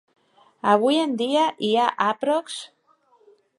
[0.71, 2.59] Avui en dia hi ha aprox.